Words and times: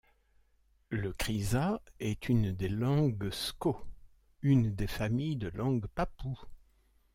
Le 0.89 1.13
krisa 1.13 1.79
est 1.99 2.27
une 2.27 2.53
des 2.53 2.69
langues 2.69 3.29
sko, 3.29 3.79
une 4.41 4.73
des 4.73 4.87
familles 4.87 5.35
de 5.35 5.49
langues 5.49 5.85
papoues. 5.93 6.41